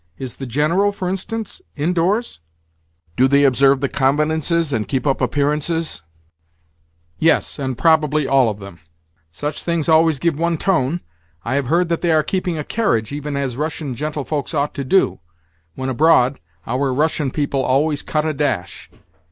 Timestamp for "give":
10.17-10.39